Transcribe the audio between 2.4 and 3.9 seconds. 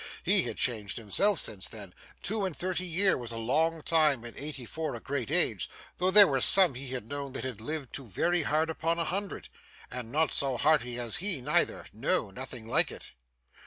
and thirty year was a long